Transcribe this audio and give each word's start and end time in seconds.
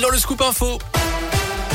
dans 0.00 0.10
le 0.10 0.18
scoop 0.18 0.40
info. 0.42 0.78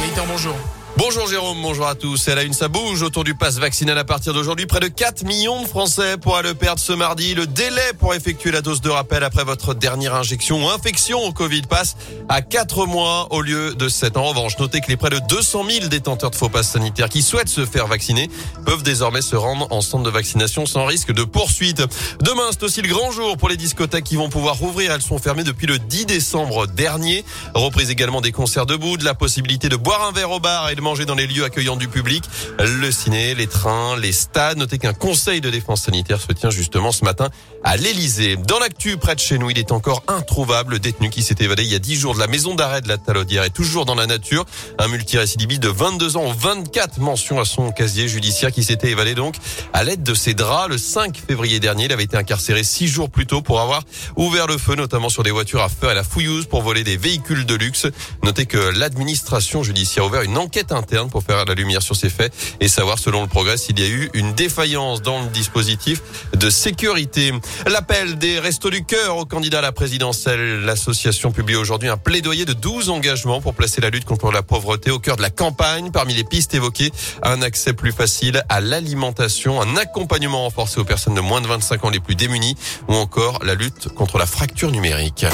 Gaëtan, 0.00 0.26
bonjour. 0.26 0.54
Bonjour 0.98 1.26
Jérôme, 1.26 1.56
bonjour 1.62 1.86
à 1.86 1.94
tous. 1.94 2.28
Elle 2.28 2.38
a 2.38 2.42
une, 2.42 2.52
ça 2.52 2.68
bouge 2.68 3.00
autour 3.00 3.24
du 3.24 3.34
pass 3.34 3.58
vaccinal 3.58 3.96
à 3.96 4.04
partir 4.04 4.34
d'aujourd'hui. 4.34 4.66
Près 4.66 4.78
de 4.78 4.88
4 4.88 5.24
millions 5.24 5.62
de 5.62 5.66
Français 5.66 6.18
pourraient 6.18 6.42
le 6.42 6.52
perdre 6.52 6.80
ce 6.80 6.92
mardi. 6.92 7.34
Le 7.34 7.46
délai 7.46 7.92
pour 7.98 8.14
effectuer 8.14 8.50
la 8.50 8.60
dose 8.60 8.82
de 8.82 8.90
rappel 8.90 9.24
après 9.24 9.42
votre 9.42 9.72
dernière 9.72 10.14
injection 10.14 10.62
ou 10.62 10.68
infection 10.68 11.18
au 11.24 11.32
Covid 11.32 11.62
passe 11.62 11.96
à 12.28 12.42
4 12.42 12.84
mois 12.84 13.28
au 13.30 13.40
lieu 13.40 13.74
de 13.74 13.88
7. 13.88 14.18
En 14.18 14.24
revanche, 14.24 14.58
notez 14.58 14.82
que 14.82 14.88
les 14.88 14.98
près 14.98 15.08
de 15.08 15.18
200 15.30 15.64
000 15.66 15.86
détenteurs 15.88 16.30
de 16.30 16.36
faux 16.36 16.50
passes 16.50 16.68
sanitaires 16.68 17.08
qui 17.08 17.22
souhaitent 17.22 17.48
se 17.48 17.64
faire 17.64 17.86
vacciner 17.86 18.28
peuvent 18.66 18.82
désormais 18.82 19.22
se 19.22 19.34
rendre 19.34 19.68
en 19.70 19.80
centre 19.80 20.04
de 20.04 20.10
vaccination 20.10 20.66
sans 20.66 20.84
risque 20.84 21.12
de 21.12 21.24
poursuite. 21.24 21.82
Demain, 22.20 22.50
c'est 22.50 22.64
aussi 22.64 22.82
le 22.82 22.88
grand 22.88 23.10
jour 23.12 23.38
pour 23.38 23.48
les 23.48 23.56
discothèques 23.56 24.04
qui 24.04 24.16
vont 24.16 24.28
pouvoir 24.28 24.56
rouvrir. 24.56 24.92
Elles 24.92 25.00
sont 25.00 25.18
fermées 25.18 25.44
depuis 25.44 25.66
le 25.66 25.78
10 25.78 26.04
décembre 26.04 26.66
dernier. 26.66 27.24
Reprise 27.54 27.88
également 27.88 28.20
des 28.20 28.32
concerts 28.32 28.66
debout, 28.66 28.98
de 28.98 29.04
la 29.04 29.14
possibilité 29.14 29.70
de 29.70 29.76
boire 29.76 30.06
un 30.06 30.12
verre 30.12 30.30
au 30.30 30.38
bar 30.38 30.68
et 30.68 30.74
de 30.74 30.81
manger 30.82 31.06
dans 31.06 31.14
les 31.14 31.26
lieux 31.26 31.44
accueillants 31.44 31.76
du 31.76 31.88
public, 31.88 32.24
le 32.58 32.90
ciné, 32.90 33.34
les 33.34 33.46
trains, 33.46 33.96
les 33.96 34.12
stades. 34.12 34.58
Notez 34.58 34.78
qu'un 34.78 34.92
conseil 34.92 35.40
de 35.40 35.48
défense 35.48 35.82
sanitaire 35.82 36.20
se 36.20 36.32
tient 36.32 36.50
justement 36.50 36.92
ce 36.92 37.04
matin 37.04 37.30
à 37.64 37.76
l'Elysée. 37.76 38.36
Dans 38.36 38.58
l'actu, 38.58 38.96
près 38.96 39.14
de 39.14 39.20
chez 39.20 39.38
nous, 39.38 39.50
il 39.50 39.58
est 39.58 39.72
encore 39.72 40.02
introuvable. 40.08 40.72
Le 40.72 40.78
détenu 40.78 41.10
qui 41.10 41.22
s'est 41.22 41.36
évadé 41.40 41.62
il 41.62 41.72
y 41.72 41.74
a 41.74 41.78
10 41.78 41.96
jours 41.96 42.14
de 42.14 42.18
la 42.18 42.26
maison 42.26 42.54
d'arrêt 42.54 42.80
de 42.80 42.88
la 42.88 42.98
Talaudière 42.98 43.44
est 43.44 43.50
toujours 43.50 43.86
dans 43.86 43.94
la 43.94 44.06
nature. 44.06 44.44
Un 44.78 44.88
multirécidiviste 44.88 45.62
de 45.62 45.68
22 45.68 46.16
ans, 46.16 46.32
24 46.32 46.98
mentions 46.98 47.40
à 47.40 47.44
son 47.44 47.70
casier 47.70 48.08
judiciaire 48.08 48.50
qui 48.50 48.64
s'était 48.64 48.90
évadé 48.90 49.14
donc 49.14 49.36
à 49.72 49.84
l'aide 49.84 50.02
de 50.02 50.14
ses 50.14 50.34
draps. 50.34 50.68
Le 50.68 50.78
5 50.78 51.16
février 51.16 51.60
dernier, 51.60 51.84
il 51.84 51.92
avait 51.92 52.04
été 52.04 52.16
incarcéré 52.16 52.64
six 52.64 52.88
jours 52.88 53.08
plus 53.08 53.26
tôt 53.26 53.42
pour 53.42 53.60
avoir 53.60 53.82
ouvert 54.16 54.46
le 54.46 54.58
feu, 54.58 54.74
notamment 54.74 55.08
sur 55.08 55.22
des 55.22 55.30
voitures 55.30 55.62
à 55.62 55.68
feu 55.68 55.88
à 55.88 55.94
la 55.94 56.02
fouilleuse 56.02 56.46
pour 56.46 56.62
voler 56.62 56.82
des 56.82 56.96
véhicules 56.96 57.46
de 57.46 57.54
luxe. 57.54 57.86
Notez 58.24 58.46
que 58.46 58.58
l'administration 58.58 59.62
judiciaire 59.62 60.04
a 60.04 60.06
ouvert 60.08 60.22
une 60.22 60.38
enquête 60.38 60.71
interne 60.72 61.10
pour 61.10 61.22
faire 61.22 61.44
la 61.44 61.54
lumière 61.54 61.82
sur 61.82 61.96
ces 61.96 62.10
faits 62.10 62.32
et 62.60 62.68
savoir, 62.68 62.98
selon 62.98 63.22
le 63.22 63.28
progrès, 63.28 63.56
s'il 63.56 63.78
y 63.78 63.82
a 63.82 63.88
eu 63.88 64.10
une 64.14 64.32
défaillance 64.32 65.02
dans 65.02 65.20
le 65.20 65.28
dispositif 65.28 66.00
de 66.34 66.50
sécurité. 66.50 67.32
L'appel 67.66 68.18
des 68.18 68.38
Restos 68.38 68.70
du 68.70 68.84
Cœur 68.84 69.16
aux 69.16 69.26
candidats 69.26 69.58
à 69.58 69.62
la 69.62 69.72
présidentielle. 69.72 70.64
L'association 70.64 71.32
publie 71.32 71.56
aujourd'hui 71.56 71.88
un 71.88 71.96
plaidoyer 71.96 72.44
de 72.44 72.52
12 72.52 72.90
engagements 72.90 73.40
pour 73.40 73.54
placer 73.54 73.80
la 73.80 73.90
lutte 73.90 74.04
contre 74.04 74.30
la 74.30 74.42
pauvreté 74.42 74.90
au 74.90 74.98
cœur 74.98 75.16
de 75.16 75.22
la 75.22 75.30
campagne. 75.30 75.90
Parmi 75.90 76.14
les 76.14 76.24
pistes 76.24 76.54
évoquées, 76.54 76.92
un 77.22 77.42
accès 77.42 77.72
plus 77.72 77.92
facile 77.92 78.42
à 78.48 78.60
l'alimentation, 78.60 79.60
un 79.60 79.76
accompagnement 79.76 80.44
renforcé 80.44 80.80
aux 80.80 80.84
personnes 80.84 81.14
de 81.14 81.20
moins 81.20 81.40
de 81.40 81.46
25 81.46 81.84
ans 81.84 81.90
les 81.90 82.00
plus 82.00 82.14
démunies 82.14 82.56
ou 82.88 82.94
encore 82.94 83.44
la 83.44 83.54
lutte 83.54 83.88
contre 83.88 84.18
la 84.18 84.26
fracture 84.26 84.70
numérique. 84.70 85.26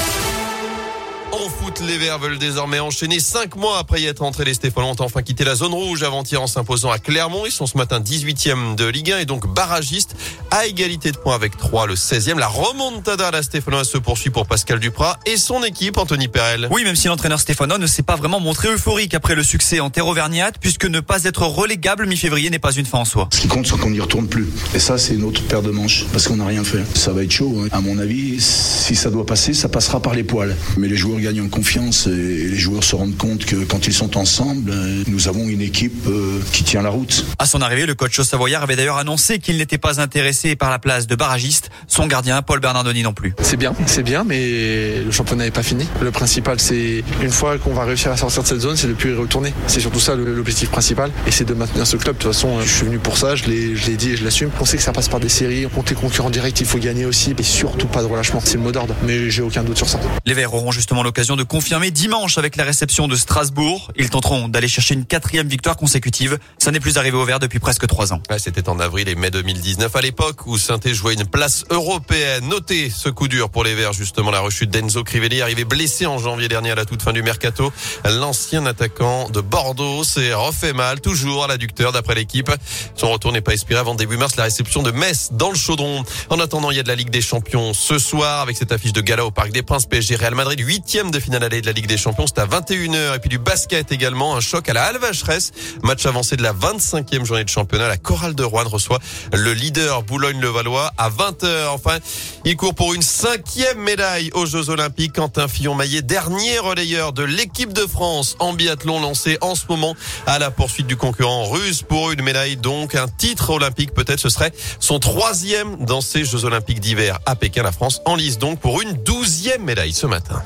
En 1.31 1.47
foot, 1.47 1.81
les 1.85 1.97
Verts 1.97 2.17
veulent 2.17 2.39
désormais 2.39 2.79
enchaîner 2.79 3.19
cinq 3.19 3.55
mois 3.55 3.77
après 3.77 4.01
y 4.01 4.05
être 4.05 4.23
entrés. 4.23 4.45
Les 4.45 4.55
Stéphanois 4.55 4.89
ont 4.89 4.95
enfin 5.03 5.21
quitté 5.21 5.43
la 5.43 5.53
zone 5.53 5.73
rouge 5.73 6.01
avant-hier 6.01 6.41
en 6.41 6.47
s'imposant 6.47 6.89
à 6.89 6.97
Clermont. 6.97 7.45
Ils 7.45 7.51
sont 7.51 7.67
ce 7.67 7.77
matin 7.77 7.99
18e 7.99 8.75
de 8.75 8.85
Ligue 8.85 9.11
1 9.11 9.19
et 9.19 9.25
donc 9.25 9.45
barragistes 9.53 10.15
à 10.49 10.65
égalité 10.65 11.11
de 11.11 11.17
points 11.17 11.35
avec 11.35 11.55
3 11.55 11.85
le 11.85 11.93
16e. 11.93 12.39
La 12.39 12.47
remontada 12.47 13.27
à 13.27 13.31
la 13.31 13.43
Stéphanois 13.43 13.83
se 13.83 13.99
poursuit 13.99 14.31
pour 14.31 14.47
Pascal 14.47 14.79
Duprat 14.79 15.19
et 15.27 15.37
son 15.37 15.63
équipe, 15.63 15.97
Anthony 15.97 16.27
Perel. 16.29 16.67
Oui, 16.71 16.83
même 16.83 16.95
si 16.95 17.07
l'entraîneur 17.07 17.39
Stéphanois 17.39 17.77
ne 17.77 17.87
s'est 17.87 18.03
pas 18.03 18.15
vraiment 18.15 18.39
montré 18.39 18.73
euphorique 18.73 19.13
après 19.13 19.35
le 19.35 19.43
succès 19.43 19.79
en 19.79 19.91
terre 19.91 20.07
auvergnate, 20.07 20.55
puisque 20.59 20.85
ne 20.85 20.99
pas 20.99 21.25
être 21.25 21.43
relégable 21.43 22.07
mi-février 22.07 22.49
n'est 22.49 22.59
pas 22.59 22.73
une 22.73 22.85
fin 22.85 22.99
en 22.99 23.05
soi. 23.05 23.29
Ce 23.31 23.41
qui 23.41 23.47
compte, 23.47 23.67
c'est 23.67 23.77
qu'on 23.77 23.91
n'y 23.91 23.99
retourne 23.99 24.27
plus. 24.27 24.47
Et 24.73 24.79
ça, 24.79 24.97
c'est 24.97 25.13
une 25.13 25.23
autre 25.23 25.43
paire 25.43 25.61
de 25.61 25.69
manches, 25.69 26.05
parce 26.11 26.27
qu'on 26.27 26.37
n'a 26.37 26.47
rien 26.47 26.63
fait. 26.63 26.83
Ça 26.97 27.13
va 27.13 27.23
être 27.23 27.31
chaud. 27.31 27.61
Hein. 27.63 27.67
À 27.71 27.81
mon 27.81 27.99
avis, 27.99 28.41
si 28.41 28.95
ça 28.95 29.11
doit 29.11 29.25
passer, 29.25 29.53
ça 29.53 29.69
passera 29.69 30.01
par 30.01 30.15
les 30.15 30.23
poils. 30.23 30.55
Mais 30.77 30.87
les 30.87 30.97
joueurs 30.97 31.18
gagnent 31.19 31.41
en 31.41 31.49
confiance 31.49 32.07
et 32.07 32.09
les 32.11 32.57
joueurs 32.57 32.83
se 32.83 32.95
rendent 32.95 33.17
compte 33.17 33.45
que 33.45 33.57
quand 33.57 33.87
ils 33.87 33.93
sont 33.93 34.17
ensemble, 34.17 34.73
nous 35.07 35.27
avons 35.27 35.47
une 35.47 35.61
équipe 35.61 36.07
euh, 36.07 36.39
qui 36.51 36.63
tient 36.63 36.81
la 36.81 36.89
route. 36.89 37.25
À 37.37 37.45
son 37.45 37.61
arrivée, 37.61 37.85
le 37.85 37.95
coach 37.95 38.19
Savoyard 38.21 38.63
avait 38.63 38.75
d'ailleurs 38.75 38.97
annoncé 38.97 39.39
qu'il 39.39 39.57
n'était 39.57 39.77
pas 39.77 40.01
intéressé 40.01 40.55
par 40.55 40.69
la 40.69 40.79
place 40.79 41.07
de 41.07 41.15
barragiste. 41.15 41.69
Son 41.87 42.07
gardien, 42.07 42.41
Paul 42.41 42.59
Bernardoni 42.59 43.03
non 43.03 43.13
plus. 43.13 43.33
C'est 43.41 43.57
bien, 43.57 43.73
c'est 43.85 44.03
bien, 44.03 44.23
mais 44.23 45.01
le 45.03 45.11
championnat 45.11 45.45
n'est 45.45 45.51
pas 45.51 45.63
fini. 45.63 45.87
Le 46.01 46.11
principal, 46.11 46.59
c'est 46.59 47.03
une 47.21 47.31
fois 47.31 47.57
qu'on 47.57 47.73
va 47.73 47.85
réussir 47.85 48.11
à 48.11 48.17
sortir 48.17 48.43
de 48.43 48.47
cette 48.47 48.61
zone, 48.61 48.77
c'est 48.77 48.87
de 48.87 48.93
plus 48.93 49.11
y 49.11 49.15
retourner. 49.15 49.53
C'est 49.67 49.79
surtout 49.79 49.99
ça 49.99 50.15
l'objectif 50.15 50.69
principal, 50.69 51.11
et 51.27 51.31
c'est 51.31 51.45
de 51.45 51.53
maintenir 51.53 51.85
ce 51.87 51.97
club. 51.97 52.17
De 52.17 52.21
toute 52.21 52.33
façon, 52.33 52.61
je 52.61 52.67
suis 52.67 52.85
venu 52.85 52.99
pour 52.99 53.17
ça, 53.17 53.35
je 53.35 53.45
l'ai 53.45 53.97
dit 53.97 54.11
et 54.11 54.17
je 54.17 54.23
l'assume. 54.23 54.49
On 54.59 54.65
sait 54.65 54.77
que 54.77 54.83
ça 54.83 54.91
passe 54.91 55.09
par 55.09 55.19
des 55.19 55.29
séries, 55.29 55.67
contre 55.73 55.93
les 55.93 55.99
concurrents 55.99 56.29
directs, 56.29 56.59
il 56.59 56.65
faut 56.65 56.79
gagner 56.79 57.05
aussi, 57.05 57.33
et 57.37 57.43
surtout 57.43 57.87
pas 57.87 58.01
de 58.01 58.07
relâchement. 58.07 58.41
C'est 58.43 58.55
le 58.55 58.63
mot 58.63 58.71
d'ordre, 58.71 58.95
mais 59.05 59.29
j'ai 59.29 59.41
aucun 59.41 59.63
doute 59.63 59.77
sur 59.77 59.87
ça. 59.87 59.99
Les 60.25 60.33
Verts 60.33 60.53
auront 60.53 60.71
justement 60.71 61.03
l'occasion 61.09 61.35
de 61.35 61.41
confirmer 61.41 61.89
dimanche 61.89 62.37
avec 62.37 62.55
la 62.55 62.63
réception 62.63 63.07
de 63.07 63.15
Strasbourg. 63.15 63.91
Ils 63.95 64.11
tenteront 64.11 64.47
d'aller 64.47 64.67
chercher 64.67 64.93
une 64.93 65.05
quatrième 65.05 65.47
victoire 65.47 65.75
consécutive. 65.75 66.37
Ça 66.59 66.69
n'est 66.69 66.79
plus 66.79 66.99
arrivé 66.99 67.17
au 67.17 67.25
Vert 67.25 67.39
depuis 67.39 67.57
presque 67.57 67.87
trois 67.87 68.13
ans. 68.13 68.21
C'était 68.37 68.69
en 68.69 68.79
avril 68.79 69.09
et 69.09 69.15
mai 69.15 69.31
2019, 69.31 69.95
à 69.95 70.01
l'époque 70.01 70.45
où 70.45 70.59
saint 70.59 70.79
jouait 70.85 71.15
une 71.15 71.25
place 71.25 71.65
européenne. 71.71 72.47
Notez 72.47 72.91
ce 72.91 73.09
coup 73.09 73.27
dur 73.27 73.49
pour 73.49 73.63
les 73.63 73.73
Verts, 73.73 73.93
justement, 73.93 74.29
la 74.29 74.39
rechute 74.39 74.69
d'Enzo 74.69 75.03
Crivelli, 75.03 75.41
arrivé 75.41 75.65
blessé 75.65 76.05
en 76.05 76.19
janvier 76.19 76.47
dernier 76.47 76.69
à 76.69 76.75
la 76.75 76.85
toute 76.85 77.01
fin 77.01 77.11
du 77.11 77.23
mercato. 77.23 77.73
L'ancien 78.05 78.67
attaquant 78.67 79.31
de 79.31 79.41
Bordeaux 79.41 80.03
s'est 80.03 80.35
refait 80.35 80.73
mal, 80.73 81.01
toujours 81.01 81.45
à 81.45 81.47
l'adducteur 81.47 81.91
d'après 81.91 82.13
l'équipe. 82.13 82.51
Son 82.93 83.09
retour 83.09 83.31
n'est 83.31 83.41
pas 83.41 83.53
expiré 83.53 83.79
avant 83.79 83.95
début 83.95 84.17
mars, 84.17 84.35
la 84.35 84.43
réception 84.43 84.83
de 84.83 84.91
Metz 84.91 85.29
dans 85.31 85.49
le 85.49 85.57
chaudron. 85.57 86.03
En 86.29 86.39
attendant, 86.39 86.69
il 86.69 86.77
y 86.77 86.79
a 86.79 86.83
de 86.83 86.87
la 86.87 86.95
Ligue 86.95 87.09
des 87.09 87.21
Champions 87.21 87.73
ce 87.73 87.97
soir 87.97 88.41
avec 88.41 88.57
cette 88.57 88.71
affiche 88.71 88.93
de 88.93 89.01
gala 89.01 89.25
au 89.25 89.31
Parc 89.31 89.51
des 89.51 89.63
Princes 89.63 89.87
PSG 89.87 90.15
Real 90.15 90.35
Madrid, 90.35 90.61
de 91.07 91.19
finale 91.19 91.45
allée 91.45 91.61
de 91.61 91.65
la 91.65 91.71
Ligue 91.71 91.87
des 91.87 91.97
Champions. 91.97 92.25
C'est 92.27 92.39
à 92.39 92.45
21h. 92.45 93.15
Et 93.15 93.19
puis 93.19 93.29
du 93.29 93.37
basket 93.37 93.91
également, 93.93 94.35
un 94.35 94.41
choc 94.41 94.67
à 94.67 94.73
la 94.73 94.83
Alvacheresse. 94.83 95.51
Match 95.81 96.05
avancé 96.05 96.35
de 96.35 96.43
la 96.43 96.51
25e 96.51 97.23
journée 97.23 97.45
de 97.45 97.49
championnat. 97.49 97.87
La 97.87 97.95
Chorale 97.95 98.35
de 98.35 98.43
Rouen 98.43 98.67
reçoit 98.67 98.99
le 99.31 99.53
leader 99.53 100.03
Boulogne-le-Valois 100.03 100.91
à 100.97 101.09
20h. 101.09 101.67
Enfin, 101.69 101.99
il 102.43 102.57
court 102.57 102.75
pour 102.75 102.93
une 102.93 103.01
cinquième 103.01 103.79
médaille 103.79 104.29
aux 104.33 104.45
Jeux 104.45 104.69
Olympiques. 104.69 105.13
Quentin 105.13 105.47
Fillon-Maillet, 105.47 106.01
dernier 106.01 106.59
relayeur 106.59 107.13
de 107.13 107.23
l'équipe 107.23 107.71
de 107.71 107.87
France 107.87 108.35
en 108.39 108.51
biathlon 108.53 108.99
lancé 108.99 109.37
en 109.39 109.55
ce 109.55 109.63
moment 109.69 109.95
à 110.27 110.37
la 110.37 110.51
poursuite 110.51 110.87
du 110.87 110.97
concurrent 110.97 111.49
russe 111.49 111.81
pour 111.81 112.11
une 112.11 112.23
médaille. 112.23 112.57
Donc 112.57 112.95
un 112.95 113.07
titre 113.07 113.51
olympique 113.51 113.93
peut-être 113.93 114.19
ce 114.19 114.29
serait 114.29 114.51
son 114.81 114.99
troisième 114.99 115.85
dans 115.85 116.01
ces 116.01 116.25
Jeux 116.25 116.43
Olympiques 116.43 116.81
d'hiver 116.81 117.19
à 117.25 117.35
Pékin. 117.35 117.63
La 117.63 117.71
France 117.71 118.01
en 118.05 118.15
lice 118.15 118.37
donc 118.37 118.59
pour 118.59 118.81
une 118.81 118.93
douzième 118.93 119.63
médaille 119.63 119.93
ce 119.93 120.07
matin. 120.07 120.43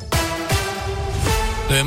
De 1.70 1.84